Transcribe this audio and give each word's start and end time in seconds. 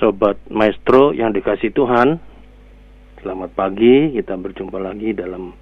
Sobat 0.00 0.40
Maestro 0.48 1.12
yang 1.12 1.36
dikasih 1.36 1.76
Tuhan, 1.76 2.16
selamat 3.20 3.52
pagi. 3.52 4.16
Kita 4.16 4.32
berjumpa 4.32 4.80
lagi 4.80 5.12
dalam 5.12 5.52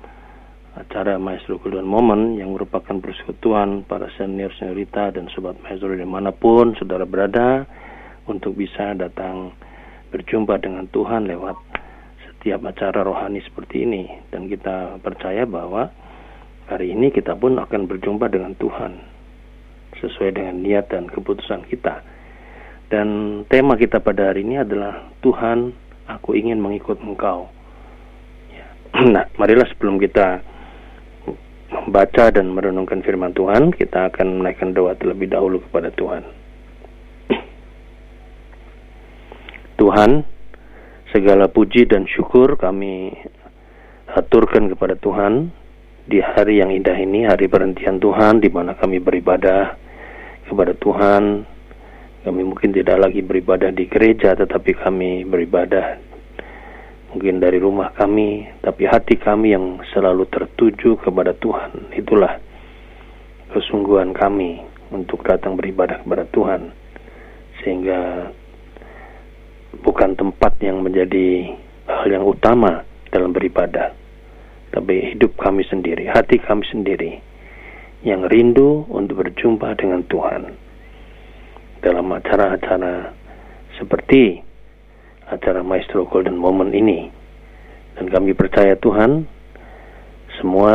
acara 0.79 1.19
Maestro 1.19 1.59
Golden 1.59 1.83
Moment 1.83 2.39
yang 2.39 2.55
merupakan 2.55 3.03
persekutuan 3.03 3.83
para 3.83 4.07
senior 4.15 4.55
seniorita 4.55 5.11
dan 5.11 5.27
sobat 5.35 5.59
maestro 5.59 5.91
di 5.91 6.07
mana 6.07 6.31
pun 6.31 6.71
saudara 6.79 7.03
berada 7.03 7.67
untuk 8.31 8.55
bisa 8.55 8.95
datang 8.95 9.59
berjumpa 10.15 10.55
dengan 10.63 10.87
Tuhan 10.87 11.27
lewat 11.27 11.59
setiap 12.31 12.63
acara 12.63 13.03
rohani 13.03 13.43
seperti 13.43 13.91
ini 13.91 14.07
dan 14.31 14.47
kita 14.47 15.03
percaya 15.03 15.51
bahwa 15.51 15.91
hari 16.71 16.95
ini 16.95 17.11
kita 17.11 17.35
pun 17.35 17.59
akan 17.59 17.91
berjumpa 17.91 18.31
dengan 18.31 18.55
Tuhan 18.55 19.03
sesuai 19.99 20.31
dengan 20.31 20.63
niat 20.63 20.95
dan 20.95 21.11
keputusan 21.11 21.67
kita 21.67 22.18
dan 22.89 23.09
tema 23.53 23.77
kita 23.77 24.01
pada 24.01 24.33
hari 24.33 24.45
ini 24.45 24.65
adalah 24.65 25.13
Tuhan 25.21 25.73
aku 26.09 26.33
ingin 26.33 26.57
mengikut 26.57 27.01
engkau 27.05 27.49
ya. 28.49 28.67
nah 29.15 29.29
marilah 29.37 29.69
sebelum 29.69 30.01
kita 30.01 30.41
membaca 31.69 32.33
dan 32.33 32.49
merenungkan 32.53 33.05
firman 33.05 33.37
Tuhan, 33.37 33.77
kita 33.77 34.09
akan 34.13 34.41
menaikkan 34.41 34.73
doa 34.73 34.97
terlebih 34.97 35.29
dahulu 35.29 35.61
kepada 35.69 35.93
Tuhan. 35.93 36.25
Tuhan, 39.81 40.25
segala 41.13 41.49
puji 41.53 41.85
dan 41.85 42.09
syukur 42.09 42.57
kami 42.57 43.13
aturkan 44.17 44.73
kepada 44.73 44.97
Tuhan 44.97 45.53
di 46.09 46.25
hari 46.25 46.65
yang 46.65 46.73
indah 46.73 46.97
ini, 46.97 47.29
hari 47.29 47.53
perhentian 47.53 48.01
Tuhan, 48.01 48.41
di 48.41 48.49
mana 48.49 48.73
kami 48.73 48.97
beribadah 48.97 49.77
kepada 50.49 50.73
Tuhan. 50.73 51.45
Kami 52.29 52.45
mungkin 52.45 52.77
tidak 52.77 53.01
lagi 53.09 53.25
beribadah 53.25 53.73
di 53.73 53.89
gereja, 53.89 54.37
tetapi 54.37 54.77
kami 54.77 55.25
beribadah 55.25 55.97
mungkin 57.09 57.41
dari 57.41 57.57
rumah 57.57 57.97
kami, 57.97 58.45
tapi 58.61 58.85
hati 58.85 59.17
kami 59.17 59.57
yang 59.57 59.81
selalu 59.97 60.29
tertuju 60.29 61.01
kepada 61.01 61.33
Tuhan. 61.33 61.89
Itulah 61.97 62.37
kesungguhan 63.49 64.13
kami 64.13 64.61
untuk 64.93 65.25
datang 65.25 65.57
beribadah 65.57 66.05
kepada 66.05 66.29
Tuhan. 66.29 66.69
Sehingga 67.65 68.29
bukan 69.81 70.13
tempat 70.13 70.61
yang 70.61 70.85
menjadi 70.85 71.49
hal 71.89 72.13
yang 72.13 72.29
utama 72.29 72.85
dalam 73.09 73.33
beribadah, 73.33 73.97
tapi 74.77 75.17
hidup 75.17 75.33
kami 75.41 75.65
sendiri, 75.65 76.05
hati 76.13 76.37
kami 76.45 76.69
sendiri 76.69 77.25
yang 78.05 78.29
rindu 78.29 78.85
untuk 78.93 79.25
berjumpa 79.25 79.81
dengan 79.81 80.05
Tuhan 80.05 80.68
dalam 81.81 82.07
acara-acara 82.13 83.15
seperti 83.79 84.43
acara 85.29 85.61
Maestro 85.63 86.09
Golden 86.09 86.37
Moment 86.37 86.73
ini. 86.75 87.11
Dan 87.99 88.09
kami 88.09 88.35
percaya 88.35 88.79
Tuhan, 88.79 89.27
semua 90.39 90.75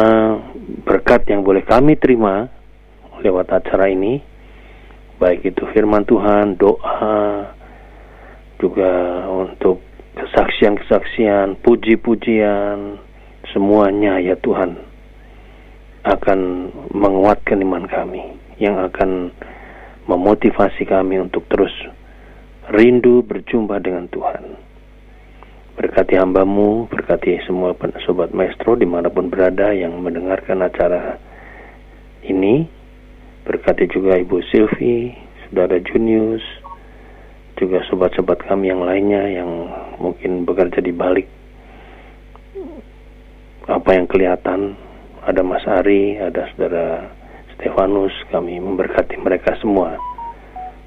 berkat 0.84 1.24
yang 1.32 1.42
boleh 1.42 1.64
kami 1.64 1.96
terima 1.96 2.52
lewat 3.24 3.48
acara 3.64 3.88
ini, 3.88 4.20
baik 5.20 5.48
itu 5.48 5.64
firman 5.72 6.04
Tuhan, 6.04 6.60
doa, 6.60 7.48
juga 8.60 9.24
untuk 9.32 9.80
kesaksian-kesaksian, 10.20 11.64
puji-pujian, 11.64 13.00
semuanya 13.56 14.20
ya 14.20 14.36
Tuhan 14.40 14.76
akan 16.04 16.40
menguatkan 16.92 17.64
iman 17.64 17.88
kami, 17.88 18.36
yang 18.60 18.76
akan 18.84 19.32
memotivasi 20.08 20.84
kami 20.84 21.20
untuk 21.20 21.48
terus 21.48 21.72
rindu 22.72 23.24
berjumpa 23.24 23.80
dengan 23.84 24.08
Tuhan. 24.08 24.44
Berkati 25.74 26.14
hambamu, 26.16 26.86
berkati 26.86 27.42
semua 27.50 27.74
sobat 28.06 28.30
maestro 28.30 28.78
di 28.78 28.86
mana 28.86 29.10
pun 29.10 29.28
berada 29.28 29.74
yang 29.74 29.98
mendengarkan 30.00 30.62
acara 30.62 31.18
ini. 32.24 32.70
Berkati 33.44 33.92
juga 33.92 34.16
Ibu 34.16 34.40
Silvi, 34.48 35.12
Saudara 35.44 35.76
Junius, 35.84 36.46
juga 37.60 37.84
sobat-sobat 37.92 38.40
kami 38.48 38.72
yang 38.72 38.86
lainnya 38.86 39.28
yang 39.28 39.50
mungkin 40.00 40.48
bekerja 40.48 40.80
di 40.80 40.96
balik 40.96 41.28
apa 43.68 43.90
yang 43.96 44.08
kelihatan. 44.08 44.76
Ada 45.24 45.40
Mas 45.40 45.64
Ari, 45.64 46.20
ada 46.20 46.48
Saudara 46.52 47.08
Stefanus, 47.56 48.14
kami 48.34 48.58
memberkati 48.58 49.18
mereka 49.22 49.56
semua 49.62 49.98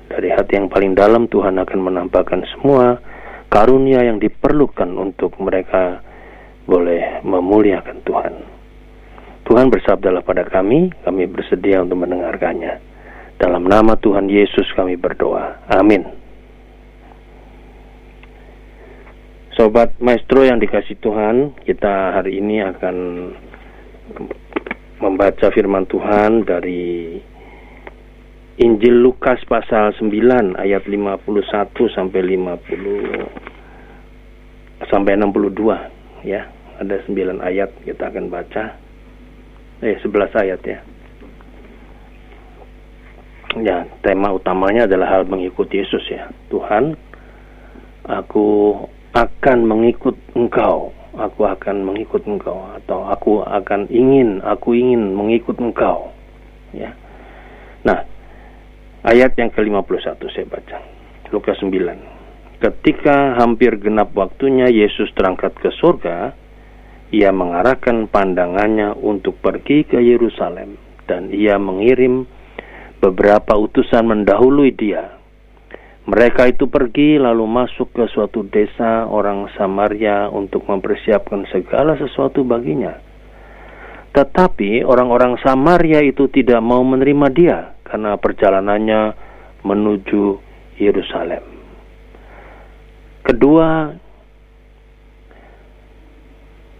dari 0.06 0.30
hati 0.30 0.56
yang 0.56 0.70
paling 0.70 0.94
dalam 0.94 1.26
Tuhan 1.26 1.58
akan 1.58 1.80
menampakkan 1.82 2.46
semua 2.54 2.98
karunia 3.50 4.06
yang 4.06 4.22
diperlukan 4.22 4.88
untuk 4.94 5.34
mereka 5.42 6.00
boleh 6.66 7.22
memuliakan 7.22 8.02
Tuhan. 8.02 8.34
Tuhan 9.46 9.70
bersabdalah 9.70 10.26
pada 10.26 10.42
kami, 10.42 10.90
kami 11.06 11.30
bersedia 11.30 11.78
untuk 11.78 12.02
mendengarkannya. 12.02 12.82
Dalam 13.38 13.68
nama 13.68 13.94
Tuhan 13.94 14.26
Yesus 14.26 14.66
kami 14.74 14.98
berdoa. 14.98 15.62
Amin. 15.70 16.02
Sobat 19.54 19.94
Maestro 20.02 20.42
yang 20.42 20.58
dikasih 20.58 20.98
Tuhan, 21.00 21.54
kita 21.64 22.18
hari 22.18 22.42
ini 22.42 22.60
akan 22.60 22.96
membaca 25.00 25.48
firman 25.52 25.84
Tuhan 25.84 26.48
dari 26.48 27.20
Injil 28.56 29.04
Lukas 29.04 29.44
pasal 29.44 29.92
9 30.00 30.56
ayat 30.56 30.88
51 30.88 31.20
sampai 31.92 32.24
50 32.24 34.88
sampai 34.88 35.12
62 35.20 36.24
ya. 36.24 36.48
Ada 36.76 37.08
9 37.08 37.40
ayat 37.40 37.72
kita 37.84 38.04
akan 38.08 38.28
baca. 38.32 38.76
Eh 39.84 40.00
11 40.00 40.40
ayat 40.40 40.60
ya. 40.64 40.80
Ya, 43.56 43.88
tema 44.04 44.36
utamanya 44.36 44.84
adalah 44.84 45.16
hal 45.16 45.24
mengikuti 45.24 45.80
Yesus 45.80 46.04
ya. 46.12 46.28
Tuhan, 46.52 46.92
aku 48.04 48.76
akan 49.16 49.58
mengikut 49.64 50.12
Engkau. 50.36 50.92
Aku 51.16 51.48
akan 51.48 51.82
mengikut 51.82 52.28
Engkau 52.28 52.68
atau 52.76 53.08
aku 53.08 53.40
akan 53.40 53.88
ingin, 53.88 54.44
aku 54.44 54.76
ingin 54.76 55.16
mengikut 55.16 55.56
Engkau. 55.56 56.12
Ya. 56.76 56.92
Nah, 57.82 58.04
Ayat 59.06 59.38
yang 59.38 59.54
ke-51 59.54 60.18
saya 60.34 60.50
baca. 60.50 60.82
Lukas 61.30 61.54
9. 61.62 62.58
Ketika 62.58 63.38
hampir 63.38 63.78
genap 63.78 64.10
waktunya 64.18 64.66
Yesus 64.66 65.14
terangkat 65.14 65.54
ke 65.62 65.70
surga, 65.78 66.34
ia 67.14 67.30
mengarahkan 67.30 68.10
pandangannya 68.10 68.98
untuk 68.98 69.38
pergi 69.38 69.86
ke 69.86 70.02
Yerusalem 70.02 70.74
dan 71.06 71.30
ia 71.30 71.54
mengirim 71.54 72.26
beberapa 72.98 73.54
utusan 73.54 74.10
mendahului 74.10 74.74
dia. 74.74 75.15
Mereka 76.06 76.54
itu 76.54 76.70
pergi 76.70 77.18
lalu 77.18 77.42
masuk 77.50 77.90
ke 77.90 78.06
suatu 78.06 78.46
desa 78.46 79.10
orang 79.10 79.50
Samaria 79.58 80.30
untuk 80.30 80.62
mempersiapkan 80.70 81.42
segala 81.50 81.98
sesuatu 81.98 82.46
baginya. 82.46 82.94
Tetapi 84.14 84.86
orang-orang 84.86 85.34
Samaria 85.42 85.98
itu 86.06 86.30
tidak 86.30 86.62
mau 86.62 86.86
menerima 86.86 87.26
dia 87.34 87.58
karena 87.82 88.14
perjalanannya 88.14 89.00
menuju 89.66 90.38
Yerusalem. 90.78 91.42
Kedua, 93.26 93.90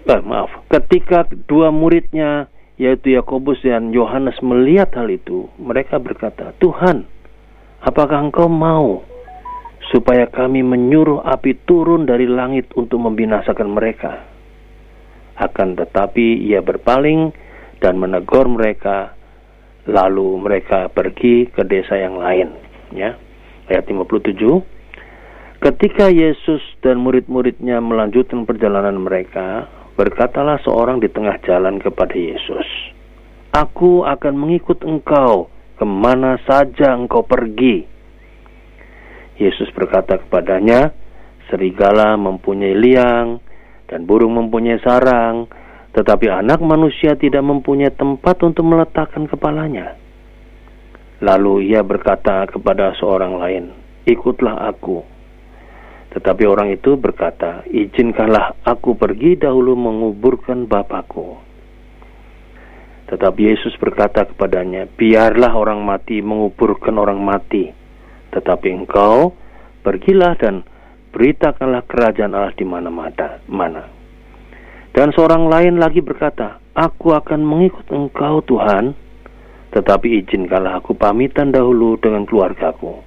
eh, 0.06 0.22
maaf, 0.22 0.70
ketika 0.70 1.26
dua 1.50 1.74
muridnya 1.74 2.46
yaitu 2.78 3.18
Yakobus 3.18 3.58
dan 3.66 3.90
Yohanes 3.90 4.38
melihat 4.38 4.94
hal 4.94 5.10
itu, 5.10 5.50
mereka 5.58 5.98
berkata, 5.98 6.54
"Tuhan, 6.62 7.10
apakah 7.82 8.30
Engkau 8.30 8.46
mau 8.46 9.02
supaya 9.90 10.26
kami 10.30 10.62
menyuruh 10.62 11.22
api 11.22 11.66
turun 11.66 12.06
dari 12.06 12.26
langit 12.26 12.70
untuk 12.74 13.02
membinasakan 13.02 13.68
mereka?" 13.70 14.12
Akan 15.36 15.76
tetapi 15.76 16.48
ia 16.48 16.64
berpaling 16.64 17.30
dan 17.80 18.00
menegur 18.00 18.48
mereka 18.48 19.12
lalu 19.86 20.40
mereka 20.40 20.88
pergi 20.90 21.46
ke 21.52 21.62
desa 21.62 21.94
yang 21.94 22.18
lain 22.18 22.50
ya. 22.96 23.14
Ayat 23.66 23.86
57 23.90 24.40
ketika 25.60 26.06
Yesus 26.12 26.62
dan 26.84 27.02
murid-muridnya 27.02 27.82
melanjutkan 27.82 28.46
perjalanan 28.46 29.00
mereka 29.00 29.66
berkatalah 29.96 30.60
seorang 30.62 31.00
di 31.00 31.08
tengah 31.08 31.40
jalan 31.42 31.80
kepada 31.80 32.14
Yesus 32.14 32.68
aku 33.56 34.04
akan 34.04 34.34
mengikut 34.36 34.84
engkau 34.84 35.48
ke 35.80 35.84
mana 35.88 36.36
saja 36.44 36.92
engkau 36.92 37.24
pergi 37.24 37.88
Yesus 39.36 39.68
berkata 39.72 40.20
kepadanya 40.20 40.92
serigala 41.52 42.16
mempunyai 42.16 42.74
liang 42.74 43.38
dan 43.86 44.08
burung 44.08 44.34
mempunyai 44.34 44.80
sarang 44.82 45.46
tetapi 45.96 46.28
anak 46.28 46.60
manusia 46.60 47.16
tidak 47.16 47.40
mempunyai 47.40 47.88
tempat 47.88 48.36
untuk 48.44 48.68
meletakkan 48.68 49.24
kepalanya. 49.24 49.96
Lalu 51.24 51.72
ia 51.72 51.80
berkata 51.80 52.44
kepada 52.44 52.92
seorang 53.00 53.40
lain, 53.40 53.72
"Ikutlah 54.04 54.68
aku." 54.68 55.16
Tetapi 56.12 56.44
orang 56.48 56.72
itu 56.72 56.96
berkata, 56.96 57.60
izinkanlah 57.68 58.56
aku 58.64 58.96
pergi 58.96 59.36
dahulu 59.36 59.76
menguburkan 59.76 60.64
bapakku. 60.64 61.36
Tetapi 63.12 63.40
Yesus 63.52 63.76
berkata 63.76 64.24
kepadanya, 64.24 64.88
biarlah 64.88 65.52
orang 65.52 65.84
mati 65.84 66.24
menguburkan 66.24 66.96
orang 66.96 67.20
mati. 67.20 67.68
Tetapi 68.36 68.68
engkau 68.68 69.32
pergilah 69.80 70.36
dan 70.36 70.60
beritakanlah 71.16 71.88
kerajaan 71.88 72.36
Allah 72.36 72.52
di 72.52 72.68
mana-mana. 72.68 73.88
Dan 74.92 75.12
seorang 75.16 75.48
lain 75.48 75.80
lagi 75.80 76.04
berkata, 76.04 76.60
aku 76.76 77.16
akan 77.16 77.40
mengikut 77.40 77.88
engkau 77.88 78.44
Tuhan, 78.44 78.92
tetapi 79.72 80.24
izinkanlah 80.24 80.84
aku 80.84 80.92
pamitan 80.92 81.52
dahulu 81.52 81.96
dengan 81.96 82.28
keluargaku. 82.28 83.00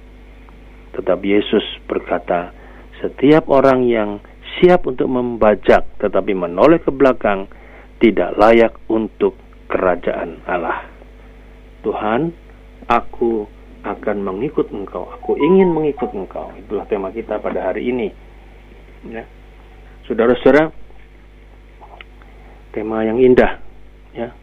Tetapi 0.98 1.26
Yesus 1.30 1.62
berkata, 1.86 2.50
setiap 2.98 3.46
orang 3.46 3.86
yang 3.86 4.18
siap 4.58 4.84
untuk 4.86 5.06
membajak 5.06 5.86
tetapi 6.02 6.34
menoleh 6.34 6.82
ke 6.82 6.90
belakang 6.90 7.46
tidak 8.02 8.34
layak 8.34 8.74
untuk 8.90 9.38
kerajaan 9.70 10.42
Allah. 10.50 10.84
Tuhan, 11.86 12.34
aku 12.90 13.46
akan 13.84 14.16
mengikut 14.24 14.68
engkau. 14.72 15.08
Aku 15.20 15.36
ingin 15.40 15.72
mengikut 15.72 16.12
engkau. 16.12 16.52
Itulah 16.56 16.84
tema 16.86 17.08
kita 17.12 17.40
pada 17.40 17.72
hari 17.72 17.88
ini. 17.88 18.08
Ya. 19.08 19.24
Saudara-saudara, 20.04 20.68
tema 22.76 23.02
yang 23.06 23.16
indah. 23.16 23.60
Ya. 24.12 24.34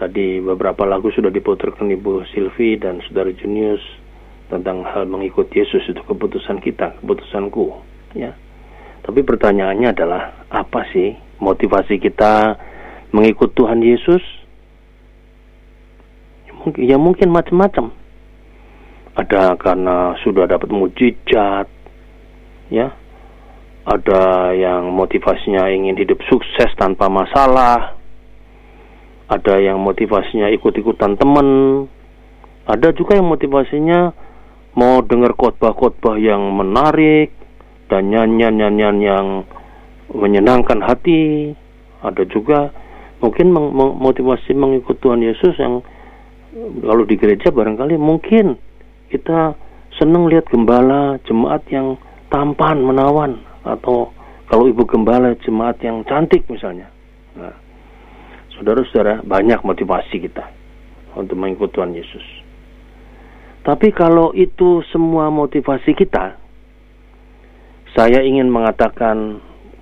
Tadi 0.00 0.40
beberapa 0.40 0.88
lagu 0.88 1.12
sudah 1.12 1.28
diputarkan 1.28 1.92
Ibu 1.92 2.24
Silvi 2.32 2.80
dan 2.80 3.04
Saudara 3.04 3.28
Junius 3.36 3.84
tentang 4.48 4.82
hal 4.82 5.06
mengikut 5.06 5.52
Yesus 5.52 5.84
itu 5.86 6.00
keputusan 6.02 6.58
kita, 6.58 6.98
keputusanku, 6.98 7.84
ya. 8.16 8.34
Tapi 9.00 9.20
pertanyaannya 9.22 9.88
adalah 9.92 10.44
apa 10.50 10.88
sih 10.90 11.14
motivasi 11.40 12.02
kita 12.02 12.58
mengikut 13.14 13.54
Tuhan 13.54 13.80
Yesus? 13.80 14.20
Ya 16.48 16.52
mungkin, 16.56 16.82
ya 16.82 16.96
mungkin 16.98 17.28
macam-macam. 17.30 17.99
Ada 19.20 19.60
karena 19.60 20.16
sudah 20.24 20.48
dapat 20.48 20.72
mujizat, 20.72 21.68
ya. 22.72 22.88
Ada 23.84 24.54
yang 24.56 24.92
motivasinya 24.96 25.68
ingin 25.68 25.98
hidup 26.00 26.24
sukses 26.30 26.72
tanpa 26.80 27.12
masalah. 27.12 28.00
Ada 29.28 29.60
yang 29.60 29.76
motivasinya 29.82 30.48
ikut-ikutan 30.56 31.20
teman. 31.20 31.48
Ada 32.64 32.96
juga 32.96 33.18
yang 33.18 33.28
motivasinya 33.28 34.14
mau 34.78 35.02
dengar 35.04 35.36
khotbah-khotbah 35.36 36.16
yang 36.16 36.40
menarik 36.54 37.34
dan 37.90 38.08
nyanyian-nyanyian 38.08 38.96
yang 39.02 39.26
menyenangkan 40.14 40.80
hati. 40.80 41.52
Ada 42.00 42.24
juga 42.30 42.70
mungkin 43.20 43.52
motivasi 44.00 44.54
mengikut 44.54 45.02
Tuhan 45.02 45.20
Yesus 45.20 45.58
yang 45.60 45.84
kalau 46.80 47.04
di 47.04 47.14
gereja 47.20 47.52
barangkali 47.52 48.00
mungkin 48.00 48.69
kita 49.10 49.58
senang 49.98 50.30
lihat 50.30 50.46
gembala 50.48 51.18
jemaat 51.26 51.66
yang 51.68 51.98
tampan 52.30 52.80
menawan 52.80 53.42
atau 53.66 54.14
kalau 54.46 54.66
ibu 54.66 54.82
gembala 54.86 55.34
jemaat 55.42 55.78
yang 55.82 56.02
cantik 56.06 56.46
misalnya. 56.50 56.90
Nah, 57.34 57.54
saudara-saudara 58.56 59.22
banyak 59.22 59.62
motivasi 59.62 60.26
kita 60.26 60.46
untuk 61.14 61.38
mengikut 61.38 61.70
Tuhan 61.70 61.94
Yesus. 61.94 62.22
Tapi 63.60 63.92
kalau 63.92 64.32
itu 64.32 64.80
semua 64.90 65.28
motivasi 65.28 65.92
kita, 65.92 66.34
saya 67.94 68.24
ingin 68.24 68.48
mengatakan 68.48 69.38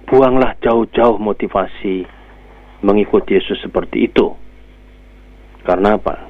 buanglah 0.08 0.56
jauh-jauh 0.60 1.16
motivasi 1.20 2.04
mengikut 2.84 3.24
Yesus 3.28 3.60
seperti 3.64 4.08
itu. 4.08 4.34
Karena 5.64 5.96
apa? 5.96 6.27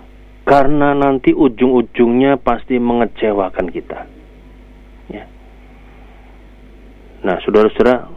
Karena 0.49 0.97
nanti 0.97 1.37
ujung-ujungnya 1.37 2.41
pasti 2.41 2.81
mengecewakan 2.81 3.69
kita. 3.69 4.01
Ya. 5.13 5.29
Nah, 7.21 7.37
saudara-saudara, 7.45 8.09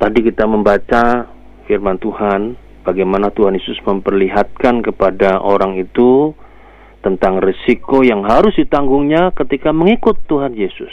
tadi 0.00 0.18
kita 0.24 0.48
membaca 0.48 1.28
firman 1.68 2.00
Tuhan, 2.00 2.56
bagaimana 2.80 3.28
Tuhan 3.28 3.60
Yesus 3.60 3.76
memperlihatkan 3.84 4.80
kepada 4.80 5.44
orang 5.44 5.76
itu 5.76 6.32
tentang 7.04 7.44
risiko 7.44 8.00
yang 8.00 8.24
harus 8.24 8.56
ditanggungnya 8.56 9.36
ketika 9.36 9.76
mengikut 9.76 10.16
Tuhan 10.24 10.56
Yesus. 10.56 10.92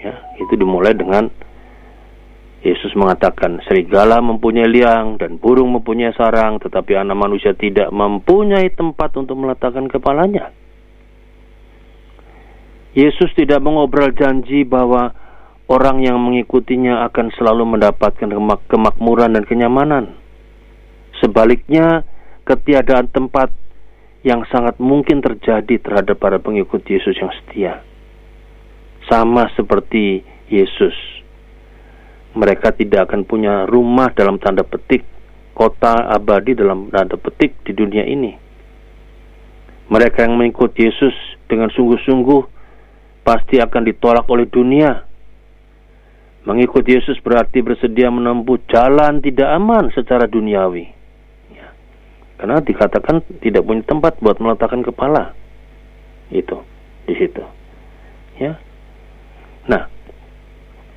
Ya, 0.00 0.16
itu 0.40 0.56
dimulai 0.56 0.96
dengan 0.96 1.28
Yesus 2.62 2.94
mengatakan, 2.94 3.58
serigala 3.66 4.22
mempunyai 4.22 4.70
liang 4.70 5.18
dan 5.18 5.34
burung 5.42 5.74
mempunyai 5.74 6.14
sarang, 6.14 6.62
tetapi 6.62 6.94
anak 6.94 7.18
manusia 7.18 7.58
tidak 7.58 7.90
mempunyai 7.90 8.70
tempat 8.70 9.18
untuk 9.18 9.34
meletakkan 9.34 9.90
kepalanya. 9.90 10.54
Yesus 12.94 13.34
tidak 13.34 13.58
mengobrol 13.66 14.14
janji 14.14 14.62
bahwa 14.62 15.10
orang 15.66 16.06
yang 16.06 16.22
mengikutinya 16.22 17.02
akan 17.10 17.34
selalu 17.34 17.66
mendapatkan 17.66 18.30
kemakmuran 18.70 19.34
dan 19.34 19.42
kenyamanan. 19.42 20.14
Sebaliknya, 21.18 22.06
ketiadaan 22.46 23.10
tempat 23.10 23.50
yang 24.22 24.46
sangat 24.54 24.78
mungkin 24.78 25.18
terjadi 25.18 25.82
terhadap 25.82 26.14
para 26.20 26.38
pengikut 26.38 26.86
Yesus 26.86 27.18
yang 27.18 27.34
setia. 27.42 27.82
Sama 29.10 29.50
seperti 29.58 30.22
Yesus. 30.46 31.21
Mereka 32.32 32.72
tidak 32.76 33.10
akan 33.10 33.28
punya 33.28 33.68
rumah 33.68 34.08
dalam 34.16 34.40
tanda 34.40 34.64
petik, 34.64 35.04
kota 35.52 36.08
abadi 36.08 36.56
dalam 36.56 36.88
tanda 36.88 37.20
petik 37.20 37.60
di 37.64 37.76
dunia 37.76 38.08
ini. 38.08 38.32
Mereka 39.92 40.24
yang 40.24 40.40
mengikut 40.40 40.72
Yesus 40.72 41.12
dengan 41.44 41.68
sungguh-sungguh 41.68 42.42
pasti 43.20 43.60
akan 43.60 43.82
ditolak 43.84 44.24
oleh 44.32 44.48
dunia. 44.48 45.04
Mengikut 46.48 46.82
Yesus 46.88 47.20
berarti 47.20 47.60
bersedia 47.60 48.08
menempuh 48.08 48.64
jalan 48.66 49.20
tidak 49.20 49.52
aman 49.52 49.92
secara 49.92 50.24
duniawi 50.26 51.02
karena 52.42 52.58
dikatakan 52.58 53.22
tidak 53.38 53.62
punya 53.62 53.86
tempat 53.86 54.18
buat 54.18 54.42
meletakkan 54.42 54.82
kepala. 54.82 55.30
Itu 56.26 56.58
di 57.06 57.14
situ. 57.14 57.38
Ya. 58.42 58.58
Nah, 59.70 59.86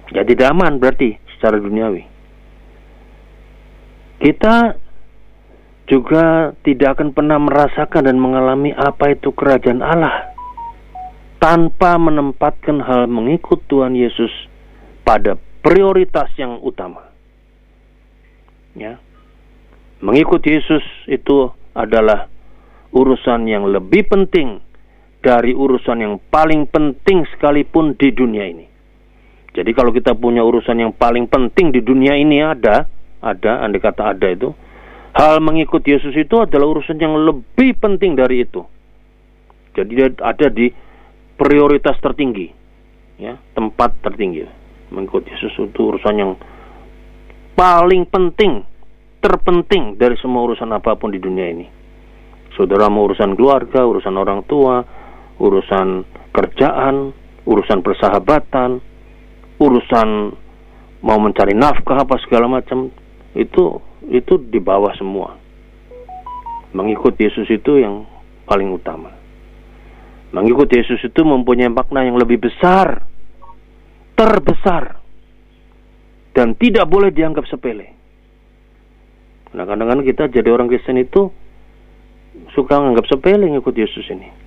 ya 0.09 0.25
tidak 0.25 0.49
aman 0.49 0.81
berarti 0.81 1.21
secara 1.35 1.59
duniawi. 1.59 2.07
Kita 4.19 4.79
juga 5.85 6.55
tidak 6.65 6.97
akan 6.97 7.13
pernah 7.13 7.37
merasakan 7.37 8.09
dan 8.09 8.17
mengalami 8.17 8.73
apa 8.73 9.13
itu 9.13 9.29
kerajaan 9.29 9.85
Allah 9.85 10.33
tanpa 11.37 12.01
menempatkan 12.01 12.81
hal 12.81 13.05
mengikut 13.05 13.61
Tuhan 13.69 13.93
Yesus 13.93 14.33
pada 15.05 15.37
prioritas 15.61 16.33
yang 16.41 16.57
utama. 16.65 17.05
Ya. 18.73 18.97
Mengikut 20.01 20.41
Yesus 20.41 20.81
itu 21.05 21.53
adalah 21.77 22.27
urusan 22.89 23.45
yang 23.45 23.69
lebih 23.69 24.09
penting 24.09 24.63
dari 25.21 25.53
urusan 25.53 26.01
yang 26.01 26.15
paling 26.33 26.65
penting 26.69 27.25
sekalipun 27.33 27.93
di 27.97 28.09
dunia 28.13 28.45
ini. 28.45 28.74
Jadi 29.55 29.71
kalau 29.71 29.95
kita 29.95 30.11
punya 30.19 30.43
urusan 30.43 30.83
yang 30.83 30.91
paling 30.91 31.31
penting 31.31 31.71
di 31.71 31.79
dunia 31.79 32.19
ini 32.19 32.43
ada, 32.43 32.83
ada, 33.23 33.63
andai 33.63 33.79
kata 33.79 34.11
ada 34.11 34.27
itu, 34.27 34.51
hal 35.15 35.39
mengikut 35.39 35.79
Yesus 35.79 36.11
itu 36.11 36.35
adalah 36.43 36.75
urusan 36.75 36.99
yang 36.99 37.15
lebih 37.15 37.79
penting 37.79 38.19
dari 38.19 38.43
itu. 38.43 38.59
Jadi 39.71 40.19
ada 40.19 40.47
di 40.51 40.67
prioritas 41.39 41.95
tertinggi, 42.03 42.51
ya, 43.15 43.39
tempat 43.55 43.95
tertinggi. 44.03 44.43
Mengikut 44.91 45.23
Yesus 45.23 45.55
itu 45.55 45.79
urusan 45.79 46.15
yang 46.19 46.31
paling 47.55 48.03
penting 48.11 48.67
terpenting 49.23 49.97
dari 49.97 50.19
semua 50.21 50.45
urusan 50.45 50.69
apa 50.75 50.99
pun 50.99 51.09
di 51.09 51.17
dunia 51.17 51.47
ini. 51.49 51.65
Saudara 52.53 52.91
mau 52.91 53.07
urusan 53.07 53.33
keluarga, 53.33 53.87
urusan 53.87 54.15
orang 54.19 54.45
tua, 54.45 54.83
urusan 55.41 56.05
kerjaan, 56.29 57.09
urusan 57.43 57.79
persahabatan, 57.81 58.79
urusan 59.59 60.35
mau 61.05 61.17
mencari 61.21 61.53
nafkah 61.53 62.01
apa 62.01 62.17
segala 62.25 62.49
macam 62.49 62.89
itu 63.35 63.79
itu 64.09 64.37
di 64.39 64.59
bawah 64.61 64.91
semua. 64.97 65.37
Mengikut 66.75 67.15
Yesus 67.15 67.47
itu 67.47 67.79
yang 67.79 68.03
paling 68.45 68.69
utama. 68.73 69.11
Mengikut 70.35 70.67
Yesus 70.67 70.99
itu 70.99 71.21
mempunyai 71.23 71.71
makna 71.71 72.03
yang 72.03 72.19
lebih 72.19 72.43
besar, 72.43 73.07
terbesar, 74.19 74.99
dan 76.35 76.51
tidak 76.59 76.83
boleh 76.91 77.15
dianggap 77.15 77.47
sepele. 77.47 77.95
Nah 79.55 79.63
kadang-kadang 79.63 80.03
kita 80.03 80.27
jadi 80.27 80.51
orang 80.51 80.67
Kristen 80.67 80.99
itu 80.99 81.31
suka 82.51 82.75
menganggap 82.75 83.07
sepele 83.07 83.47
ngikut 83.47 83.71
Yesus 83.71 84.03
ini. 84.11 84.44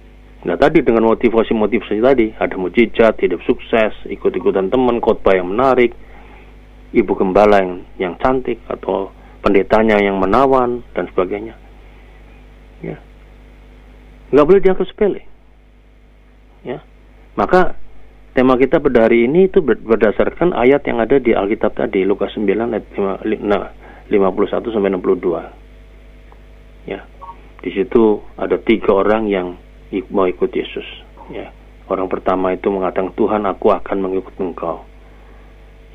Nah 0.49 0.57
tadi 0.57 0.81
dengan 0.81 1.05
motivasi-motivasi 1.13 2.01
tadi 2.01 2.33
ada 2.41 2.57
mujizat, 2.57 3.21
hidup 3.21 3.45
sukses, 3.45 3.93
ikut-ikutan 4.09 4.73
teman, 4.73 4.97
khotbah 4.97 5.37
yang 5.37 5.53
menarik, 5.53 5.93
ibu 6.97 7.13
gembala 7.13 7.61
yang, 7.61 7.85
yang 8.01 8.15
cantik 8.17 8.57
atau 8.65 9.13
pendetanya 9.45 10.01
yang 10.01 10.17
menawan 10.17 10.81
dan 10.97 11.05
sebagainya. 11.13 11.53
Ya, 12.81 12.97
nggak 14.33 14.47
boleh 14.49 14.61
dianggap 14.65 14.89
sepele. 14.89 15.29
Ya, 16.65 16.81
maka 17.37 17.77
tema 18.33 18.57
kita 18.57 18.81
pada 18.81 19.05
hari 19.05 19.29
ini 19.29 19.53
itu 19.53 19.61
berdasarkan 19.61 20.57
ayat 20.57 20.81
yang 20.89 20.97
ada 21.05 21.21
di 21.21 21.37
Alkitab 21.37 21.77
tadi 21.77 22.09
Lukas 22.09 22.33
9 22.33 22.73
ayat 22.73 22.89
51 22.97 24.09
sampai 24.73 24.97
62. 24.97 26.89
Ya, 26.89 27.05
di 27.61 27.71
situ 27.77 28.25
ada 28.41 28.57
tiga 28.57 28.97
orang 28.97 29.29
yang 29.29 29.61
mau 30.13 30.29
ikut 30.29 30.51
Yesus. 30.53 30.85
Ya. 31.33 31.53
Orang 31.89 32.13
pertama 32.13 32.53
itu 32.53 32.69
mengatakan 32.69 33.17
Tuhan 33.17 33.49
aku 33.49 33.73
akan 33.73 33.97
mengikut 34.05 34.37
engkau. 34.37 34.85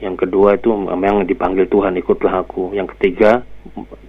Yang 0.02 0.26
kedua 0.26 0.58
itu 0.58 0.74
memang 0.74 1.30
dipanggil 1.30 1.70
Tuhan 1.70 1.94
ikutlah 2.02 2.44
aku. 2.44 2.74
Yang 2.74 2.98
ketiga 2.98 3.46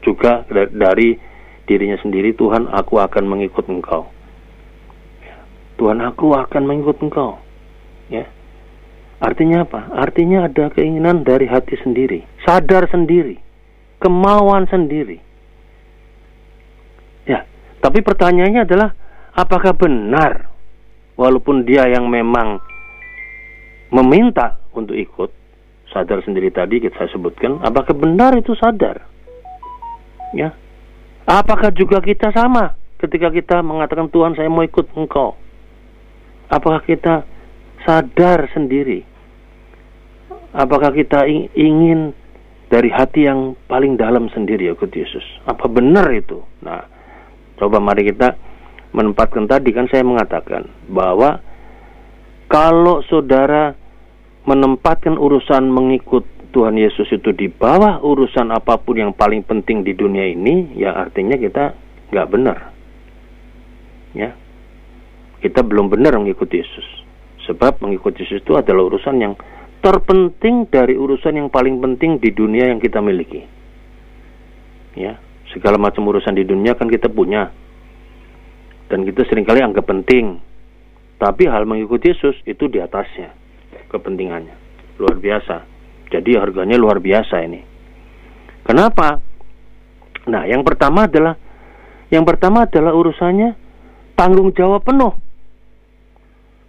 juga 0.01 0.49
dari 0.73 1.21
dirinya 1.69 2.01
sendiri 2.01 2.33
Tuhan 2.33 2.73
aku 2.73 2.99
akan 2.99 3.25
mengikut 3.29 3.69
engkau. 3.69 4.09
Ya. 5.21 5.37
Tuhan 5.77 6.01
aku 6.01 6.33
akan 6.33 6.63
mengikut 6.65 6.97
engkau. 7.05 7.37
Ya. 8.09 8.29
Artinya 9.25 9.65
apa? 9.65 9.89
Artinya 9.93 10.49
ada 10.49 10.69
keinginan 10.69 11.25
dari 11.25 11.49
hati 11.49 11.81
sendiri, 11.81 12.29
sadar 12.45 12.85
sendiri, 12.93 13.41
kemauan 13.97 14.69
sendiri. 14.69 15.17
Ya, 17.25 17.49
tapi 17.81 18.05
pertanyaannya 18.05 18.69
adalah 18.69 18.93
apakah 19.35 19.75
benar 19.75 20.49
walaupun 21.19 21.67
dia 21.67 21.87
yang 21.91 22.07
memang 22.07 22.63
meminta 23.91 24.59
untuk 24.75 24.95
ikut 24.95 25.31
sadar 25.91 26.23
sendiri 26.27 26.51
tadi 26.51 26.83
kita 26.83 26.95
saya 26.99 27.11
sebutkan 27.15 27.63
apakah 27.63 27.95
benar 27.95 28.35
itu 28.35 28.55
sadar? 28.59 29.07
Ya. 30.35 30.51
Apakah 31.25 31.71
juga 31.71 32.03
kita 32.03 32.35
sama 32.35 32.75
ketika 32.99 33.31
kita 33.31 33.63
mengatakan 33.63 34.11
Tuhan 34.11 34.35
saya 34.35 34.51
mau 34.51 34.67
ikut 34.67 34.91
engkau 34.99 35.39
apakah 36.51 36.83
kita 36.85 37.25
sadar 37.85 38.49
sendiri? 38.53 39.05
Apakah 40.55 40.95
kita 40.95 41.27
ingin 41.59 42.15
dari 42.71 42.87
hati 42.91 43.27
yang 43.27 43.59
paling 43.67 43.99
dalam 43.99 44.31
sendiri 44.31 44.71
ikut 44.71 44.91
Yesus? 44.95 45.25
Apa 45.51 45.67
benar 45.67 46.11
itu? 46.15 46.43
Nah 46.63 46.87
coba 47.59 47.83
mari 47.83 48.07
kita 48.07 48.39
menempatkan 48.95 49.51
tadi 49.51 49.75
kan 49.75 49.91
saya 49.91 50.07
mengatakan 50.07 50.71
bahwa 50.87 51.43
kalau 52.47 53.03
saudara 53.11 53.75
menempatkan 54.47 55.19
urusan 55.19 55.67
mengikut 55.67 56.23
Tuhan 56.55 56.79
Yesus 56.79 57.11
itu 57.11 57.35
di 57.35 57.51
bawah 57.51 57.99
urusan 57.99 58.55
apa 58.55 58.79
pun 58.79 58.95
yang 58.95 59.11
paling 59.11 59.43
penting 59.43 59.83
di 59.83 59.91
dunia 59.99 60.31
ini, 60.31 60.79
ya 60.79 60.95
artinya 60.95 61.35
kita 61.35 61.75
nggak 62.15 62.31
benar. 62.31 62.59
Ya, 64.15 64.39
kita 65.43 65.67
belum 65.67 65.91
benar 65.91 66.15
mengikuti 66.15 66.63
Yesus. 66.63 66.87
Sebab 67.51 67.83
mengikuti 67.83 68.23
Yesus 68.23 68.47
itu 68.47 68.55
adalah 68.55 68.87
urusan 68.87 69.19
yang 69.19 69.35
terpenting 69.83 70.71
dari 70.71 70.95
urusan 70.95 71.35
yang 71.35 71.51
paling 71.51 71.83
penting 71.83 72.23
di 72.23 72.31
dunia 72.31 72.71
yang 72.71 72.79
kita 72.79 73.03
miliki. 73.03 73.43
Ya, 74.95 75.19
segala 75.51 75.75
macam 75.75 76.07
urusan 76.07 76.39
di 76.39 76.47
dunia 76.47 76.79
kan 76.79 76.87
kita 76.87 77.11
punya, 77.11 77.51
dan 78.89 79.05
kita 79.05 79.25
sering 79.29 79.45
kali 79.49 79.61
anggap 79.65 79.87
penting. 79.89 80.41
Tapi 81.15 81.47
hal 81.49 81.65
mengikuti 81.65 82.11
Yesus 82.11 82.37
itu 82.45 82.69
di 82.69 82.83
atasnya 82.83 83.33
kepentingannya. 83.89 84.57
Luar 84.99 85.17
biasa. 85.17 85.63
Jadi 86.11 86.37
harganya 86.37 86.77
luar 86.77 87.01
biasa 87.01 87.41
ini. 87.47 87.63
Kenapa? 88.67 89.21
Nah, 90.29 90.45
yang 90.49 90.65
pertama 90.67 91.07
adalah 91.07 91.37
yang 92.13 92.25
pertama 92.27 92.67
adalah 92.67 92.93
urusannya 92.95 93.55
tanggung 94.19 94.53
jawab 94.55 94.85
penuh. 94.85 95.13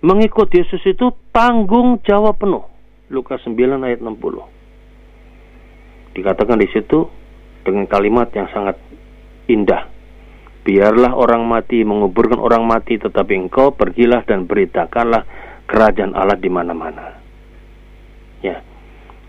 Mengikut 0.05 0.53
Yesus 0.53 0.81
itu 0.85 1.11
tanggung 1.33 1.99
jawab 2.05 2.37
penuh. 2.37 2.63
Lukas 3.09 3.41
9 3.45 3.85
ayat 3.85 4.01
60. 4.01 6.17
Dikatakan 6.17 6.57
di 6.61 6.67
situ 6.69 7.09
dengan 7.65 7.85
kalimat 7.89 8.29
yang 8.33 8.47
sangat 8.53 8.77
indah. 9.49 9.94
Biarlah 10.65 11.13
orang 11.13 11.45
mati 11.45 11.85
menguburkan 11.85 12.41
orang 12.41 12.65
mati, 12.65 12.97
tetapi 12.97 13.37
engkau 13.37 13.77
pergilah 13.77 14.25
dan 14.25 14.49
beritakanlah 14.49 15.21
kerajaan 15.69 16.17
Allah 16.17 16.41
di 16.41 16.49
mana-mana. 16.49 17.21
Ya, 18.41 18.65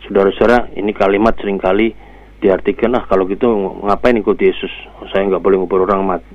saudara-saudara, 0.08 0.72
ini 0.80 0.96
kalimat 0.96 1.36
sering 1.36 1.60
kali 1.60 1.92
diartikan, 2.40 2.96
ah 2.96 3.04
kalau 3.04 3.28
gitu 3.28 3.52
ngapain 3.84 4.16
ikut 4.16 4.40
Yesus? 4.40 4.72
Saya 5.12 5.28
nggak 5.28 5.44
boleh 5.44 5.60
ngubur 5.60 5.84
orang 5.84 6.08
mati, 6.08 6.28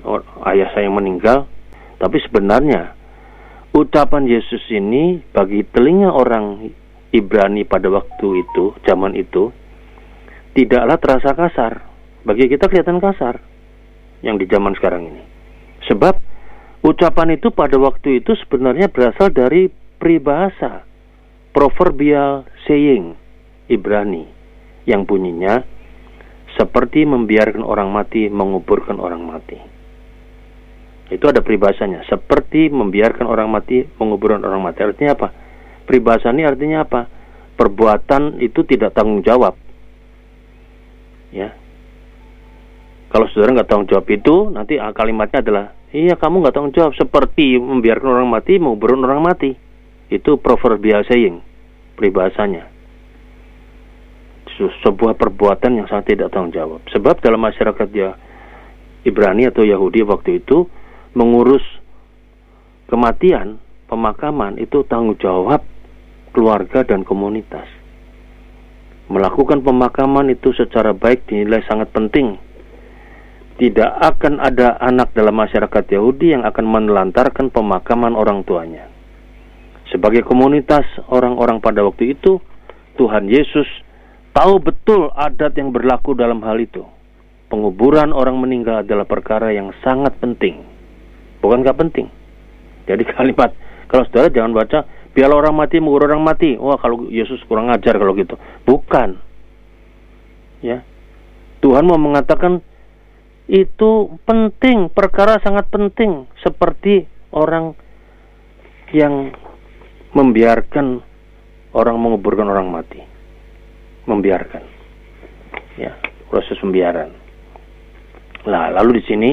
ayah 0.46 0.70
saya 0.78 0.86
yang 0.86 0.94
meninggal. 0.94 1.50
Tapi 1.98 2.22
sebenarnya 2.22 2.94
ucapan 3.74 4.30
Yesus 4.30 4.62
ini 4.70 5.18
bagi 5.34 5.66
telinga 5.66 6.14
orang 6.14 6.62
Ibrani 7.10 7.66
pada 7.66 7.90
waktu 7.90 8.46
itu, 8.46 8.78
zaman 8.86 9.18
itu, 9.18 9.50
tidaklah 10.54 11.02
terasa 11.02 11.34
kasar. 11.34 11.74
Bagi 12.22 12.46
kita 12.46 12.70
kelihatan 12.70 13.02
kasar 13.02 13.51
yang 14.22 14.38
di 14.38 14.46
zaman 14.50 14.74
sekarang 14.78 15.10
ini. 15.10 15.24
Sebab 15.90 16.16
ucapan 16.86 17.38
itu 17.38 17.50
pada 17.54 17.78
waktu 17.78 18.22
itu 18.22 18.38
sebenarnya 18.46 18.90
berasal 18.90 19.34
dari 19.34 19.70
peribahasa 20.02 20.86
proverbial 21.54 22.48
saying 22.66 23.14
Ibrani 23.70 24.26
yang 24.90 25.06
bunyinya 25.06 25.62
seperti 26.58 27.06
membiarkan 27.06 27.64
orang 27.64 27.90
mati 27.94 28.28
menguburkan 28.28 28.98
orang 28.98 29.24
mati. 29.24 29.58
Itu 31.12 31.28
ada 31.28 31.44
peribahasanya, 31.44 32.08
seperti 32.08 32.72
membiarkan 32.72 33.28
orang 33.28 33.52
mati 33.52 33.84
menguburkan 34.00 34.48
orang 34.48 34.64
mati. 34.64 34.80
Artinya 34.80 35.12
apa? 35.20 35.28
Peribahasa 35.84 36.32
ini 36.32 36.48
artinya 36.48 36.88
apa? 36.88 37.02
Perbuatan 37.60 38.40
itu 38.40 38.64
tidak 38.64 38.96
tanggung 38.96 39.20
jawab. 39.20 39.60
Ya, 41.36 41.56
kalau 43.12 43.28
saudara 43.28 43.60
nggak 43.60 43.68
tanggung 43.68 43.92
jawab 43.92 44.08
itu, 44.08 44.36
nanti 44.56 44.80
kalimatnya 44.80 45.44
adalah, 45.44 45.66
iya 45.92 46.16
kamu 46.16 46.48
nggak 46.48 46.56
tanggung 46.56 46.72
jawab 46.72 46.96
seperti 46.96 47.60
membiarkan 47.60 48.08
orang 48.08 48.32
mati, 48.32 48.56
mau 48.56 48.80
berun 48.80 49.04
orang 49.04 49.20
mati. 49.20 49.52
Itu 50.08 50.40
proverbial 50.40 51.04
saying, 51.04 51.44
peribahasanya. 52.00 52.72
Sebuah 54.56 55.20
perbuatan 55.20 55.84
yang 55.84 55.88
sangat 55.92 56.16
tidak 56.16 56.32
tanggung 56.32 56.56
jawab. 56.56 56.80
Sebab 56.88 57.20
dalam 57.20 57.44
masyarakat 57.44 57.88
ya 57.92 58.16
Ibrani 59.04 59.50
atau 59.52 59.68
Yahudi 59.68 60.08
waktu 60.08 60.40
itu 60.40 60.72
mengurus 61.12 61.64
kematian, 62.88 63.60
pemakaman 63.92 64.56
itu 64.56 64.88
tanggung 64.88 65.20
jawab 65.20 65.68
keluarga 66.32 66.88
dan 66.88 67.04
komunitas. 67.04 67.68
Melakukan 69.12 69.60
pemakaman 69.68 70.32
itu 70.32 70.56
secara 70.56 70.96
baik 70.96 71.28
dinilai 71.28 71.60
sangat 71.68 71.92
penting 71.92 72.51
tidak 73.60 73.92
akan 74.00 74.40
ada 74.40 74.80
anak 74.80 75.12
dalam 75.12 75.36
masyarakat 75.36 75.84
Yahudi 75.92 76.34
yang 76.38 76.44
akan 76.48 76.66
menelantarkan 76.66 77.52
pemakaman 77.52 78.16
orang 78.16 78.48
tuanya. 78.48 78.88
Sebagai 79.92 80.24
komunitas 80.24 80.88
orang-orang 81.12 81.60
pada 81.60 81.84
waktu 81.84 82.16
itu, 82.16 82.40
Tuhan 82.96 83.28
Yesus 83.28 83.68
tahu 84.32 84.64
betul 84.64 85.12
adat 85.12 85.60
yang 85.60 85.76
berlaku 85.76 86.16
dalam 86.16 86.40
hal 86.48 86.58
itu. 86.64 86.88
Penguburan 87.52 88.16
orang 88.16 88.40
meninggal 88.40 88.88
adalah 88.88 89.04
perkara 89.04 89.52
yang 89.52 89.76
sangat 89.84 90.16
penting. 90.24 90.64
Bukan 91.44 91.68
gak 91.68 91.76
penting. 91.76 92.08
Jadi 92.88 93.04
kalimat, 93.14 93.52
kalau 93.92 94.08
saudara 94.08 94.32
jangan 94.32 94.56
baca, 94.56 94.88
biarlah 95.12 95.38
orang 95.44 95.56
mati 95.60 95.84
mengubur 95.84 96.08
orang 96.08 96.24
mati. 96.24 96.56
Wah 96.56 96.80
kalau 96.80 97.12
Yesus 97.12 97.44
kurang 97.52 97.68
ajar 97.68 98.00
kalau 98.00 98.16
gitu. 98.16 98.40
Bukan. 98.64 99.20
Ya. 100.64 100.88
Tuhan 101.60 101.84
mau 101.84 102.00
mengatakan 102.00 102.64
itu 103.52 104.16
penting, 104.24 104.88
perkara 104.88 105.36
sangat 105.44 105.68
penting 105.68 106.24
seperti 106.40 107.04
orang 107.36 107.76
yang 108.96 109.36
membiarkan 110.16 111.04
orang 111.76 112.00
menguburkan 112.00 112.48
orang 112.48 112.72
mati. 112.72 113.04
Membiarkan. 114.08 114.64
Ya, 115.76 116.00
proses 116.32 116.56
pembiaran. 116.64 117.12
Nah, 118.48 118.72
lalu 118.72 119.04
di 119.04 119.04
sini 119.04 119.30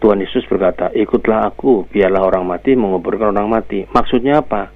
Tuhan 0.00 0.24
Yesus 0.24 0.48
berkata, 0.48 0.88
"Ikutlah 0.96 1.52
aku, 1.52 1.84
biarlah 1.92 2.24
orang 2.24 2.48
mati 2.48 2.72
menguburkan 2.72 3.36
orang 3.36 3.52
mati." 3.52 3.84
Maksudnya 3.92 4.40
apa? 4.40 4.72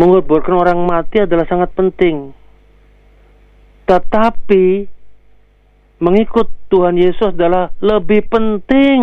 Menguburkan 0.00 0.56
orang 0.56 0.80
mati 0.88 1.20
adalah 1.20 1.44
sangat 1.44 1.76
penting. 1.76 2.32
Tetapi 3.84 4.88
mengikut 6.00 6.48
Tuhan 6.72 6.96
Yesus 6.96 7.36
adalah 7.36 7.70
lebih 7.84 8.26
penting 8.26 8.98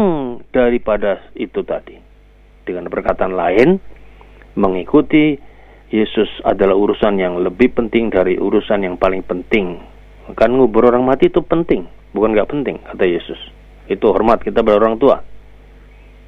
daripada 0.50 1.22
itu 1.38 1.62
tadi. 1.62 1.96
Dengan 2.68 2.92
perkataan 2.92 3.38
lain, 3.38 3.80
mengikuti 4.58 5.38
Yesus 5.88 6.28
adalah 6.44 6.76
urusan 6.76 7.16
yang 7.16 7.40
lebih 7.40 7.72
penting 7.72 8.12
dari 8.12 8.36
urusan 8.36 8.84
yang 8.84 9.00
paling 9.00 9.24
penting. 9.24 9.80
Kan 10.36 10.60
ngubur 10.60 10.92
orang 10.92 11.08
mati 11.08 11.32
itu 11.32 11.40
penting, 11.40 11.88
bukan 12.12 12.36
nggak 12.36 12.52
penting, 12.52 12.84
kata 12.84 13.08
Yesus. 13.08 13.40
Itu 13.88 14.12
hormat 14.12 14.44
kita 14.44 14.60
pada 14.60 14.76
orang 14.76 15.00
tua. 15.00 15.24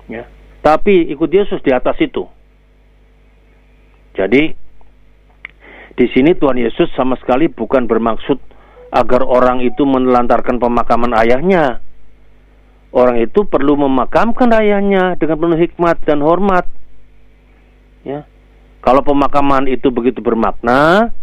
Ya. 0.07 0.23
Tapi 0.63 1.11
ikut 1.11 1.27
Yesus 1.27 1.59
di 1.59 1.75
atas 1.75 1.99
itu. 1.99 2.23
Jadi 4.15 4.55
di 5.99 6.05
sini 6.15 6.31
Tuhan 6.31 6.55
Yesus 6.55 6.87
sama 6.95 7.19
sekali 7.19 7.51
bukan 7.51 7.83
bermaksud 7.83 8.39
agar 8.89 9.21
orang 9.21 9.61
itu 9.61 9.85
menelantarkan 9.85 10.57
pemakaman 10.57 11.13
ayahnya. 11.25 11.81
Orang 12.89 13.21
itu 13.21 13.45
perlu 13.45 13.77
memakamkan 13.77 14.49
ayahnya 14.57 15.13
dengan 15.21 15.37
penuh 15.37 15.59
hikmat 15.61 16.01
dan 16.09 16.25
hormat. 16.25 16.65
Ya. 18.01 18.25
Kalau 18.81 19.05
pemakaman 19.05 19.69
itu 19.69 19.93
begitu 19.93 20.25
bermakna, 20.25 21.13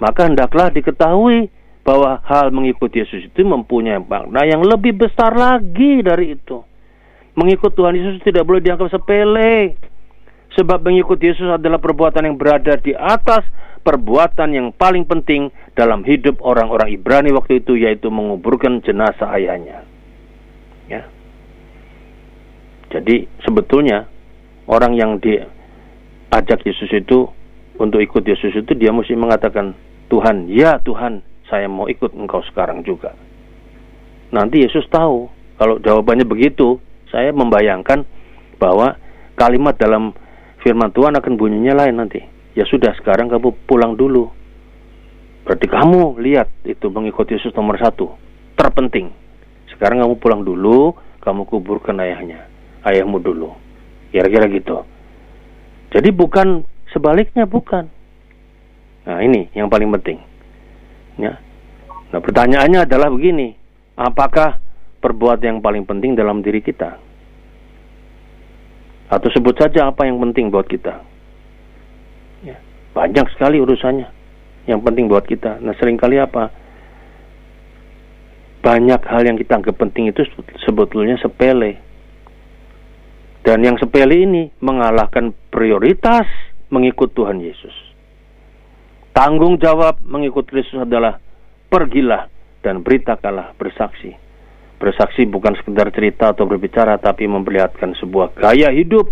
maka 0.00 0.24
hendaklah 0.24 0.72
diketahui 0.72 1.52
bahwa 1.82 2.22
hal 2.24 2.54
mengikut 2.54 2.88
Yesus 2.94 3.28
itu 3.28 3.42
mempunyai 3.42 4.00
makna 4.00 4.46
yang 4.46 4.62
lebih 4.62 4.96
besar 4.96 5.34
lagi 5.34 6.00
dari 6.00 6.38
itu. 6.38 6.62
Mengikut 7.36 7.74
Tuhan 7.74 7.98
Yesus 7.98 8.22
tidak 8.24 8.46
boleh 8.46 8.62
dianggap 8.62 8.88
sepele. 8.88 9.76
Sebab 10.52 10.84
mengikut 10.84 11.16
Yesus 11.16 11.48
adalah 11.48 11.80
perbuatan 11.80 12.28
yang 12.28 12.36
berada 12.36 12.76
di 12.76 12.92
atas 12.92 13.40
perbuatan 13.82 14.54
yang 14.54 14.68
paling 14.70 15.02
penting 15.08 15.50
dalam 15.74 16.06
hidup 16.06 16.38
orang-orang 16.44 16.94
Ibrani 16.94 17.34
waktu 17.34 17.64
itu 17.64 17.74
yaitu 17.74 18.08
menguburkan 18.12 18.78
jenazah 18.84 19.32
ayahnya. 19.34 19.82
Ya. 20.86 21.02
Jadi 22.94 23.26
sebetulnya 23.42 24.06
orang 24.68 24.94
yang 24.94 25.18
diajak 25.18 26.62
Yesus 26.62 26.92
itu 26.92 27.26
untuk 27.80 27.98
ikut 27.98 28.22
Yesus 28.22 28.52
itu 28.54 28.72
dia 28.76 28.92
mesti 28.94 29.16
mengatakan 29.16 29.74
Tuhan, 30.12 30.46
ya 30.52 30.76
Tuhan, 30.84 31.24
saya 31.48 31.66
mau 31.66 31.88
ikut 31.88 32.12
engkau 32.12 32.44
sekarang 32.52 32.84
juga. 32.84 33.16
Nanti 34.28 34.60
Yesus 34.60 34.84
tahu 34.92 35.32
kalau 35.56 35.80
jawabannya 35.80 36.28
begitu, 36.28 36.76
saya 37.08 37.32
membayangkan 37.32 38.04
bahwa 38.60 38.96
kalimat 39.34 39.76
dalam 39.80 40.12
firman 40.62 40.94
Tuhan 40.94 41.18
akan 41.18 41.32
bunyinya 41.34 41.84
lain 41.84 41.98
nanti. 41.98 42.22
Ya 42.54 42.62
sudah, 42.64 42.94
sekarang 42.96 43.28
kamu 43.28 43.66
pulang 43.66 43.98
dulu. 43.98 44.30
Berarti 45.42 45.66
kamu 45.66 46.22
lihat 46.22 46.48
itu 46.62 46.86
mengikut 46.86 47.26
Yesus 47.26 47.50
nomor 47.58 47.74
satu, 47.82 48.14
terpenting. 48.54 49.10
Sekarang 49.74 49.98
kamu 49.98 50.14
pulang 50.22 50.46
dulu, 50.46 50.94
kamu 51.18 51.50
kuburkan 51.50 51.98
ayahnya, 51.98 52.46
ayahmu 52.86 53.18
dulu. 53.18 53.50
Kira-kira 54.14 54.46
gitu. 54.46 54.86
Jadi 55.90 56.14
bukan 56.14 56.62
sebaliknya, 56.94 57.42
bukan. 57.42 57.90
Nah 59.02 59.18
ini 59.18 59.50
yang 59.58 59.66
paling 59.66 59.90
penting. 59.98 60.22
Ya. 61.18 61.42
Nah 62.14 62.20
pertanyaannya 62.22 62.86
adalah 62.86 63.10
begini, 63.10 63.58
apakah 63.98 64.62
perbuatan 65.02 65.58
yang 65.58 65.60
paling 65.64 65.82
penting 65.82 66.14
dalam 66.14 66.38
diri 66.38 66.62
kita? 66.62 67.01
Atau 69.12 69.28
sebut 69.28 69.52
saja 69.60 69.92
apa 69.92 70.08
yang 70.08 70.16
penting 70.16 70.48
buat 70.48 70.64
kita. 70.64 71.04
Ya, 72.48 72.56
banyak 72.96 73.28
sekali 73.36 73.60
urusannya 73.60 74.08
yang 74.64 74.80
penting 74.80 75.12
buat 75.12 75.28
kita. 75.28 75.60
Nah 75.60 75.76
sering 75.76 76.00
kali 76.00 76.16
apa? 76.16 76.48
Banyak 78.64 79.04
hal 79.04 79.22
yang 79.28 79.36
kita 79.36 79.60
anggap 79.60 79.76
penting 79.76 80.08
itu 80.08 80.24
sebetulnya 80.64 81.20
sepele. 81.20 81.76
Dan 83.44 83.60
yang 83.60 83.76
sepele 83.76 84.22
ini 84.22 84.48
mengalahkan 84.64 85.36
prioritas 85.52 86.24
mengikut 86.72 87.12
Tuhan 87.12 87.42
Yesus. 87.42 87.74
Tanggung 89.12 89.60
jawab 89.60 90.00
mengikut 90.00 90.48
Kristus 90.48 90.88
adalah 90.88 91.20
pergilah 91.68 92.32
dan 92.64 92.80
beritakanlah 92.80 93.52
bersaksi 93.60 94.16
Bersaksi 94.82 95.22
bukan 95.30 95.54
sekedar 95.54 95.94
cerita 95.94 96.34
atau 96.34 96.42
berbicara, 96.42 96.98
tapi 96.98 97.30
memperlihatkan 97.30 97.94
sebuah 98.02 98.34
gaya 98.34 98.66
hidup 98.74 99.06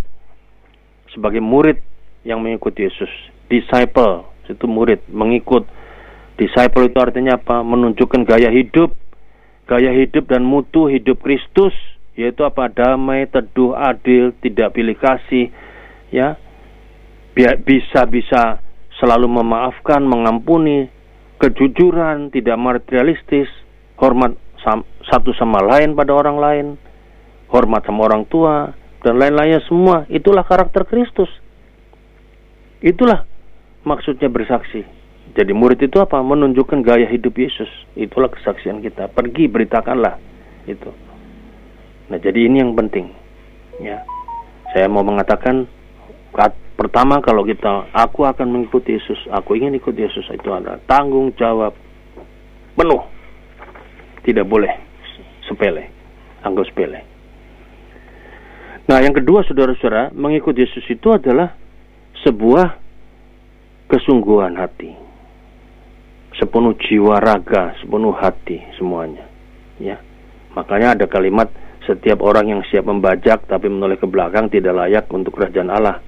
sebagai 1.14 1.38
murid 1.38 1.78
yang 2.26 2.42
mengikuti 2.42 2.82
Yesus. 2.82 3.06
Disciple 3.46 4.26
itu 4.50 4.66
murid, 4.66 5.06
mengikut. 5.06 5.62
Disciple 6.34 6.90
itu 6.90 6.98
artinya 6.98 7.38
apa? 7.38 7.62
Menunjukkan 7.62 8.26
gaya 8.26 8.50
hidup, 8.50 8.90
gaya 9.70 9.94
hidup 9.94 10.26
dan 10.26 10.42
mutu 10.42 10.90
hidup 10.90 11.22
Kristus, 11.22 11.70
yaitu 12.18 12.42
apa? 12.42 12.66
Damai, 12.66 13.30
teduh, 13.30 13.78
adil, 13.78 14.34
tidak 14.42 14.74
pilih 14.74 14.98
kasih, 14.98 15.54
ya. 16.10 16.34
Bisa 17.38 18.10
bisa 18.10 18.58
selalu 18.98 19.30
memaafkan, 19.38 20.02
mengampuni, 20.02 20.90
kejujuran, 21.38 22.34
tidak 22.34 22.58
materialistis, 22.58 23.46
hormat 23.96 24.34
satu 25.08 25.30
sama 25.36 25.60
lain 25.64 25.96
pada 25.96 26.12
orang 26.12 26.36
lain, 26.36 26.66
hormat 27.48 27.82
sama 27.84 28.06
orang 28.06 28.24
tua, 28.28 28.72
dan 29.00 29.16
lain-lainnya 29.16 29.64
semua. 29.66 30.04
Itulah 30.12 30.44
karakter 30.44 30.84
Kristus. 30.84 31.28
Itulah 32.80 33.24
maksudnya 33.84 34.28
bersaksi. 34.28 34.84
Jadi 35.30 35.52
murid 35.54 35.80
itu 35.80 35.96
apa? 36.02 36.18
Menunjukkan 36.20 36.82
gaya 36.82 37.06
hidup 37.06 37.36
Yesus. 37.38 37.68
Itulah 37.94 38.28
kesaksian 38.32 38.82
kita. 38.82 39.08
Pergi 39.12 39.46
beritakanlah 39.46 40.18
itu. 40.66 40.90
Nah, 42.10 42.18
jadi 42.18 42.50
ini 42.50 42.60
yang 42.60 42.74
penting. 42.74 43.14
Ya. 43.78 44.02
Saya 44.74 44.90
mau 44.90 45.06
mengatakan 45.06 45.66
pertama 46.78 47.18
kalau 47.22 47.42
kita 47.42 47.90
aku 47.94 48.26
akan 48.26 48.48
mengikuti 48.50 48.94
Yesus, 48.98 49.18
aku 49.30 49.58
ingin 49.58 49.74
ikut 49.78 49.94
Yesus 49.94 50.26
itu 50.30 50.50
adalah 50.50 50.78
tanggung 50.86 51.34
jawab 51.34 51.74
penuh 52.78 53.02
tidak 54.24 54.46
boleh 54.46 54.70
sepele, 55.48 55.90
anggap 56.44 56.64
sepele. 56.68 57.00
Nah, 58.90 58.98
yang 58.98 59.14
kedua, 59.14 59.46
saudara-saudara, 59.46 60.10
mengikut 60.10 60.54
Yesus 60.56 60.82
itu 60.90 61.14
adalah 61.14 61.54
sebuah 62.26 62.74
kesungguhan 63.86 64.58
hati, 64.58 64.94
sepenuh 66.38 66.74
jiwa 66.74 67.22
raga, 67.22 67.78
sepenuh 67.78 68.14
hati 68.18 68.58
semuanya. 68.74 69.26
Ya, 69.78 70.02
makanya 70.58 70.98
ada 70.98 71.06
kalimat 71.06 71.48
setiap 71.86 72.20
orang 72.20 72.50
yang 72.50 72.62
siap 72.68 72.86
membajak 72.86 73.46
tapi 73.46 73.70
menoleh 73.70 73.96
ke 73.96 74.06
belakang 74.10 74.52
tidak 74.52 74.74
layak 74.74 75.06
untuk 75.10 75.38
kerajaan 75.38 75.70
Allah 75.72 76.02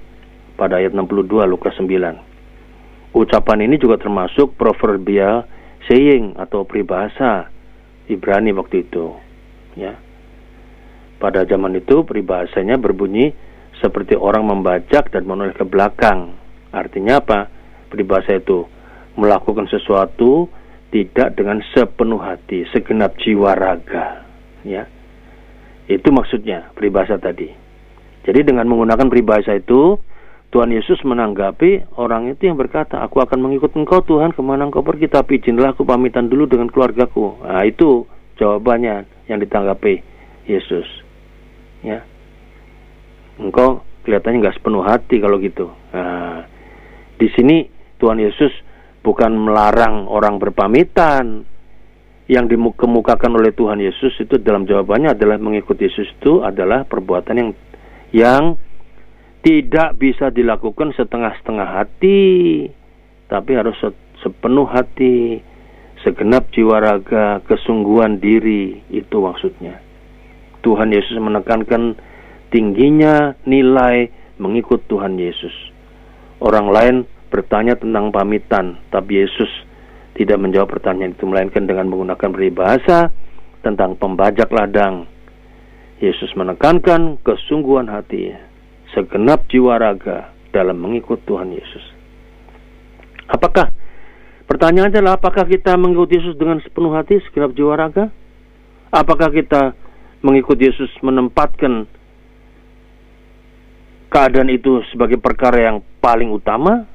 pada 0.59 0.77
ayat 0.77 0.91
62 0.91 1.47
Lukas 1.49 1.73
9. 1.79 3.15
Ucapan 3.15 3.59
ini 3.63 3.77
juga 3.77 4.01
termasuk 4.01 4.57
proverbial 4.57 5.45
saying 5.85 6.35
atau 6.35 6.65
peribahasa 6.65 7.52
Ibrani 8.11 8.51
waktu 8.55 8.83
itu. 8.83 9.15
Ya. 9.79 9.97
Pada 11.21 11.47
zaman 11.47 11.79
itu 11.79 12.03
peribahasanya 12.03 12.75
berbunyi 12.75 13.31
seperti 13.79 14.19
orang 14.19 14.47
membajak 14.47 15.11
dan 15.11 15.23
menoleh 15.23 15.55
ke 15.55 15.63
belakang. 15.63 16.35
Artinya 16.75 17.23
apa? 17.23 17.47
Peribahasa 17.87 18.39
itu 18.39 18.67
melakukan 19.15 19.69
sesuatu 19.69 20.49
tidak 20.93 21.33
dengan 21.37 21.61
sepenuh 21.73 22.21
hati, 22.21 22.65
segenap 22.69 23.17
jiwa 23.21 23.55
raga. 23.57 24.25
Ya. 24.61 24.85
Itu 25.89 26.13
maksudnya 26.13 26.71
peribahasa 26.77 27.17
tadi. 27.17 27.49
Jadi 28.23 28.39
dengan 28.47 28.69
menggunakan 28.71 29.11
peribahasa 29.11 29.59
itu, 29.59 29.99
Tuhan 30.53 30.69
Yesus 30.69 31.01
menanggapi 31.01 31.97
orang 31.97 32.29
itu 32.29 32.45
yang 32.45 32.61
berkata, 32.61 33.01
Aku 33.01 33.17
akan 33.17 33.41
mengikut 33.41 33.73
engkau 33.73 34.05
Tuhan 34.05 34.37
ke 34.37 34.41
mana 34.45 34.69
engkau 34.69 34.85
pergi, 34.85 35.09
tapi 35.09 35.41
izinlah 35.41 35.73
aku 35.73 35.81
pamitan 35.81 36.29
dulu 36.29 36.45
dengan 36.45 36.69
keluargaku. 36.69 37.41
Nah 37.41 37.65
itu 37.65 38.05
jawabannya 38.37 39.09
yang 39.33 39.41
ditanggapi 39.41 40.05
Yesus. 40.45 40.85
Ya, 41.81 42.05
engkau 43.41 43.81
kelihatannya 44.05 44.45
nggak 44.45 44.55
sepenuh 44.61 44.85
hati 44.85 45.17
kalau 45.17 45.41
gitu. 45.41 45.73
Nah, 45.89 46.45
di 47.17 47.27
sini 47.33 47.65
Tuhan 47.97 48.21
Yesus 48.21 48.53
bukan 49.01 49.33
melarang 49.33 50.05
orang 50.05 50.37
berpamitan. 50.37 51.49
Yang 52.23 52.55
dikemukakan 52.55 53.35
oleh 53.35 53.51
Tuhan 53.51 53.83
Yesus 53.83 54.15
itu 54.15 54.39
dalam 54.39 54.63
jawabannya 54.63 55.11
adalah 55.11 55.35
mengikuti 55.43 55.91
Yesus 55.91 56.07
itu 56.07 56.39
adalah 56.39 56.87
perbuatan 56.87 57.35
yang 57.35 57.49
yang 58.15 58.43
tidak 59.43 59.99
bisa 59.99 60.31
dilakukan 60.31 60.95
setengah-setengah 60.95 61.67
hati, 61.67 62.23
tapi 63.27 63.51
harus 63.59 63.75
sepenuh 64.23 64.63
hati, 64.63 65.43
segenap 65.99 66.47
jiwa 66.55 66.79
raga, 66.79 67.43
kesungguhan 67.43 68.23
diri, 68.23 68.79
itu 68.87 69.19
maksudnya. 69.19 69.83
Tuhan 70.63 70.95
Yesus 70.95 71.19
menekankan 71.19 71.99
tingginya 72.55 73.35
nilai 73.43 74.07
mengikut 74.39 74.87
Tuhan 74.87 75.19
Yesus. 75.19 75.51
Orang 76.39 76.71
lain 76.71 77.03
bertanya 77.27 77.75
tentang 77.75 78.15
pamitan, 78.15 78.79
tapi 78.95 79.27
Yesus 79.27 79.51
tidak 80.15 80.39
menjawab 80.39 80.71
pertanyaan 80.71 81.19
itu 81.19 81.27
melainkan 81.27 81.67
dengan 81.67 81.91
menggunakan 81.91 82.31
peribahasa 82.31 83.11
tentang 83.59 83.99
pembajak 83.99 84.47
ladang. 84.55 85.03
Yesus 85.99 86.31
menekankan 86.35 87.19
kesungguhan 87.27 87.91
hati 87.91 88.52
segenap 88.93 89.49
jiwa 89.49 89.77
raga 89.81 90.31
dalam 90.53 90.77
mengikut 90.79 91.21
Tuhan 91.25 91.49
Yesus. 91.49 91.85
Apakah 93.27 93.73
pertanyaannya 94.45 95.01
adalah 95.01 95.17
apakah 95.17 95.49
kita 95.49 95.73
mengikut 95.75 96.09
Yesus 96.13 96.37
dengan 96.37 96.61
sepenuh 96.61 96.93
hati, 96.93 97.17
segenap 97.29 97.57
jiwa 97.57 97.73
raga? 97.73 98.13
Apakah 98.93 99.33
kita 99.33 99.73
mengikut 100.21 100.55
Yesus 100.61 100.89
menempatkan 101.01 101.89
keadaan 104.13 104.53
itu 104.53 104.85
sebagai 104.93 105.17
perkara 105.17 105.73
yang 105.73 105.77
paling 105.97 106.29
utama 106.29 106.85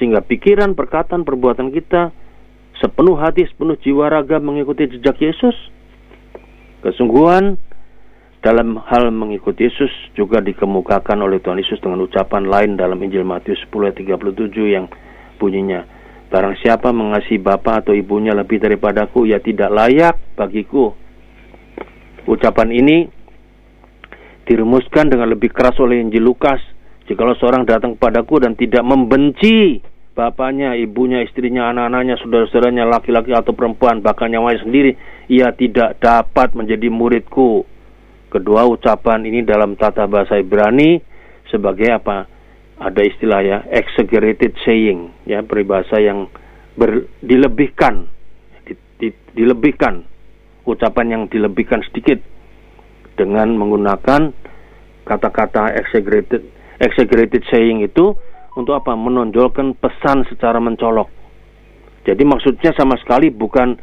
sehingga 0.00 0.24
pikiran, 0.24 0.72
perkataan, 0.72 1.28
perbuatan 1.28 1.68
kita 1.70 2.10
sepenuh 2.80 3.20
hati, 3.20 3.44
sepenuh 3.46 3.76
jiwa 3.78 4.08
raga 4.08 4.40
mengikuti 4.40 4.88
jejak 4.88 5.20
Yesus. 5.20 5.54
Kesungguhan 6.80 7.60
dalam 8.44 8.76
hal 8.76 9.08
mengikuti 9.08 9.64
Yesus 9.64 9.88
juga 10.12 10.44
dikemukakan 10.44 11.24
oleh 11.24 11.40
Tuhan 11.40 11.56
Yesus 11.56 11.80
dengan 11.80 12.04
ucapan 12.04 12.44
lain 12.44 12.76
dalam 12.76 13.00
Injil 13.00 13.24
Matius 13.24 13.56
10 13.72 13.88
ayat 13.88 13.96
37 13.96 14.68
yang 14.68 14.86
bunyinya 15.40 15.88
Barang 16.34 16.58
siapa 16.58 16.90
mengasihi 16.90 17.38
bapa 17.38 17.78
atau 17.78 17.94
ibunya 17.94 18.34
lebih 18.34 18.58
daripadaku, 18.58 19.30
ya 19.30 19.38
tidak 19.38 19.70
layak 19.70 20.18
bagiku. 20.34 20.90
Ucapan 22.26 22.74
ini 22.74 23.06
dirumuskan 24.42 25.14
dengan 25.14 25.30
lebih 25.30 25.54
keras 25.54 25.78
oleh 25.78 26.02
Injil 26.02 26.26
Lukas. 26.26 26.58
Jikalau 27.06 27.38
seorang 27.38 27.62
datang 27.62 27.94
kepadaku 27.94 28.42
dan 28.42 28.58
tidak 28.58 28.82
membenci 28.82 29.78
bapaknya, 30.18 30.74
ibunya, 30.74 31.22
istrinya, 31.22 31.70
anak-anaknya, 31.70 32.18
saudara-saudaranya, 32.18 32.82
laki-laki 32.82 33.30
atau 33.30 33.54
perempuan, 33.54 34.02
bahkan 34.02 34.26
nyawanya 34.26 34.58
sendiri, 34.66 34.98
ia 35.30 35.54
tidak 35.54 36.02
dapat 36.02 36.50
menjadi 36.58 36.90
muridku. 36.90 37.62
Kedua 38.34 38.66
ucapan 38.66 39.22
ini 39.22 39.46
dalam 39.46 39.78
tata 39.78 40.10
bahasa 40.10 40.34
Ibrani 40.34 40.98
sebagai 41.46 41.86
apa? 41.94 42.34
ada 42.78 43.02
istilah 43.06 43.40
ya 43.42 43.58
exaggerated 43.70 44.58
saying 44.66 45.14
ya 45.30 45.46
peribahasa 45.46 46.02
yang 46.02 46.26
ber, 46.74 47.06
dilebihkan 47.22 48.10
di, 48.66 48.74
di, 48.98 49.08
dilebihkan 49.38 50.02
ucapan 50.66 51.06
yang 51.14 51.22
dilebihkan 51.30 51.86
sedikit 51.86 52.18
dengan 53.14 53.54
menggunakan 53.54 54.34
kata-kata 55.06 55.70
exaggerated 55.78 56.42
exaggerated 56.82 57.46
saying 57.46 57.86
itu 57.86 58.18
untuk 58.58 58.74
apa 58.74 58.98
menonjolkan 58.98 59.78
pesan 59.78 60.26
secara 60.26 60.58
mencolok 60.58 61.06
jadi 62.02 62.22
maksudnya 62.26 62.74
sama 62.74 62.98
sekali 62.98 63.30
bukan 63.30 63.78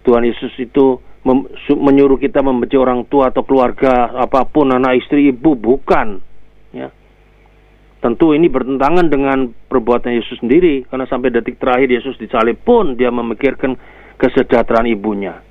Tuhan 0.00 0.24
Yesus 0.24 0.56
itu 0.56 0.96
menyuruh 1.76 2.16
kita 2.16 2.40
membenci 2.40 2.80
orang 2.80 3.04
tua 3.04 3.28
atau 3.28 3.44
keluarga 3.44 4.16
apa 4.16 4.48
pun 4.48 4.72
anak 4.72 5.04
istri 5.04 5.28
ibu 5.28 5.52
bukan 5.52 6.16
ya 6.72 6.88
Tentu 8.00 8.32
ini 8.32 8.48
bertentangan 8.48 9.12
dengan 9.12 9.52
perbuatan 9.68 10.16
Yesus 10.16 10.40
sendiri 10.40 10.88
karena 10.88 11.04
sampai 11.04 11.28
detik 11.36 11.60
terakhir 11.60 11.92
Yesus 11.92 12.16
disalib 12.16 12.56
pun 12.64 12.96
dia 12.96 13.12
memikirkan 13.12 13.76
kesejahteraan 14.16 14.88
ibunya. 14.88 15.44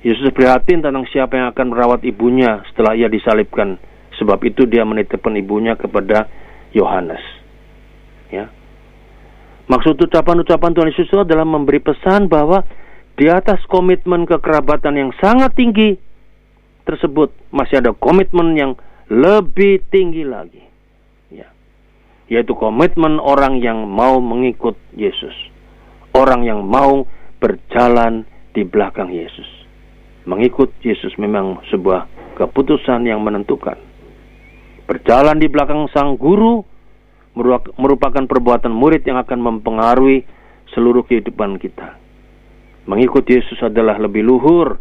Yesus 0.00 0.32
prihatin 0.32 0.80
tentang 0.80 1.04
siapa 1.12 1.36
yang 1.36 1.52
akan 1.52 1.66
merawat 1.68 2.00
ibunya 2.08 2.64
setelah 2.72 2.96
ia 2.96 3.12
disalibkan. 3.12 3.76
Sebab 4.16 4.40
itu 4.40 4.64
dia 4.64 4.88
menitipkan 4.88 5.36
ibunya 5.36 5.76
kepada 5.76 6.32
Yohanes. 6.72 7.20
Ya. 8.32 8.48
Maksud 9.68 10.00
ucapan-ucapan 10.00 10.72
Tuhan 10.72 10.88
Yesus 10.96 11.12
adalah 11.12 11.44
memberi 11.44 11.80
pesan 11.80 12.24
bahwa 12.24 12.64
di 13.14 13.30
atas 13.30 13.62
komitmen 13.70 14.26
kekerabatan 14.26 14.98
yang 14.98 15.10
sangat 15.22 15.54
tinggi 15.54 15.94
tersebut 16.84 17.30
masih 17.54 17.80
ada 17.80 17.94
komitmen 17.94 18.58
yang 18.58 18.72
lebih 19.08 19.84
tinggi 19.88 20.26
lagi 20.26 20.64
yaitu 22.28 22.56
komitmen 22.56 23.20
orang 23.20 23.60
yang 23.60 23.84
mau 23.84 24.20
mengikut 24.20 24.76
Yesus, 24.96 25.34
orang 26.16 26.44
yang 26.44 26.64
mau 26.64 27.04
berjalan 27.40 28.24
di 28.56 28.64
belakang 28.64 29.12
Yesus. 29.12 29.46
Mengikut 30.24 30.72
Yesus 30.80 31.12
memang 31.20 31.60
sebuah 31.68 32.08
keputusan 32.40 33.04
yang 33.04 33.20
menentukan. 33.20 33.76
Berjalan 34.88 35.36
di 35.36 35.48
belakang 35.52 35.84
sang 35.92 36.16
guru 36.16 36.64
merupakan 37.76 38.24
perbuatan 38.24 38.72
murid 38.72 39.04
yang 39.04 39.20
akan 39.20 39.40
mempengaruhi 39.40 40.24
seluruh 40.72 41.04
kehidupan 41.04 41.60
kita. 41.60 42.03
Mengikut 42.84 43.24
Yesus 43.24 43.56
adalah 43.64 43.96
lebih 43.96 44.20
luhur 44.20 44.76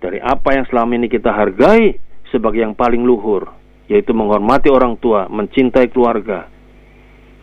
dari 0.00 0.16
apa 0.24 0.56
yang 0.56 0.64
selama 0.72 0.96
ini 0.96 1.12
kita 1.12 1.28
hargai 1.28 2.00
sebagai 2.32 2.64
yang 2.64 2.72
paling 2.72 3.04
luhur, 3.04 3.52
yaitu 3.92 4.16
menghormati 4.16 4.72
orang 4.72 4.96
tua, 4.96 5.28
mencintai 5.28 5.92
keluarga. 5.92 6.48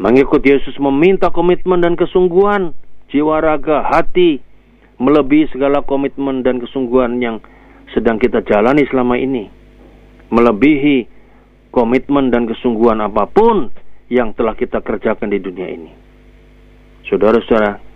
Mengikut 0.01 0.41
Yesus 0.41 0.73
meminta 0.81 1.29
komitmen 1.29 1.81
dan 1.81 1.93
kesungguhan, 1.93 2.73
jiwa 3.13 3.37
raga, 3.37 3.85
hati, 3.85 4.41
melebihi 4.97 5.53
segala 5.53 5.85
komitmen 5.85 6.41
dan 6.41 6.57
kesungguhan 6.57 7.21
yang 7.21 7.37
sedang 7.93 8.17
kita 8.17 8.41
jalani 8.45 8.85
selama 8.89 9.17
ini. 9.17 9.49
Melebihi 10.33 11.05
komitmen 11.69 12.33
dan 12.33 12.49
kesungguhan 12.49 12.97
apa 13.05 13.29
pun 13.29 13.69
yang 14.09 14.33
telah 14.33 14.57
kita 14.57 14.81
kerjakan 14.81 15.29
di 15.29 15.39
dunia 15.39 15.67
ini. 15.69 15.91
Saudara-saudara, 17.07 17.86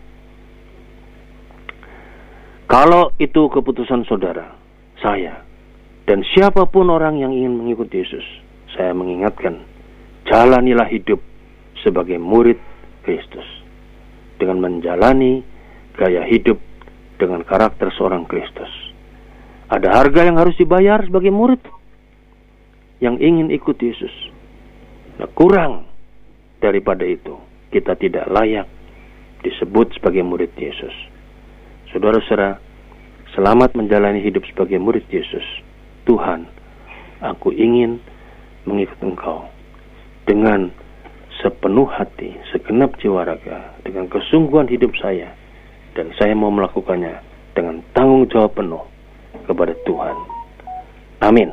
kalau 2.72 3.12
itu 3.20 3.52
keputusan 3.52 4.08
saudara, 4.08 4.56
saya, 5.04 5.44
dan 6.08 6.24
siapa 6.24 6.64
pun 6.72 6.88
orang 6.88 7.20
yang 7.20 7.36
ingin 7.36 7.60
mengikuti 7.60 8.00
Yesus, 8.00 8.24
saya 8.72 8.96
mengingatkan, 8.96 9.60
jalanilah 10.24 10.88
hidup 10.88 11.20
sebagai 11.84 12.16
murid 12.16 12.56
Kristus 13.04 13.44
dengan 14.40 14.64
menjalani 14.64 15.44
gaya 16.00 16.24
hidup 16.24 16.64
dengan 17.20 17.44
karakter 17.44 17.92
seorang 17.92 18.24
Kristus. 18.24 18.72
Ada 19.68 19.92
harga 19.92 20.24
yang 20.24 20.40
harus 20.40 20.56
dibayar 20.56 21.04
sebagai 21.04 21.36
murid 21.36 21.60
yang 23.04 23.20
ingin 23.20 23.52
ikut 23.52 23.76
Yesus. 23.84 24.16
Nah, 25.20 25.28
kurang 25.36 25.92
daripada 26.64 27.04
itu, 27.04 27.36
kita 27.68 28.00
tidak 28.00 28.32
layak 28.32 28.72
disebut 29.44 29.92
sebagai 30.00 30.24
murid 30.24 30.56
Yesus. 30.56 31.11
Saudara-saudara, 31.92 32.56
selamat 33.36 33.76
menjalani 33.76 34.24
hidup 34.24 34.48
sebagai 34.48 34.80
murid 34.80 35.04
Yesus. 35.12 35.44
Tuhan, 36.08 36.48
aku 37.20 37.52
ingin 37.52 38.00
mengikut 38.64 38.96
Engkau 39.04 39.52
dengan 40.24 40.72
sepenuh 41.44 41.92
hati, 41.92 42.32
segenap 42.56 42.96
jiwa 43.04 43.28
raga, 43.28 43.76
dengan 43.84 44.08
kesungguhan 44.08 44.72
hidup 44.72 44.96
saya, 45.04 45.36
dan 45.92 46.16
saya 46.16 46.32
mau 46.32 46.48
melakukannya 46.48 47.20
dengan 47.60 47.84
tanggung 47.92 48.24
jawab 48.32 48.56
penuh 48.56 48.88
kepada 49.44 49.76
Tuhan. 49.84 50.16
Amin. 51.20 51.52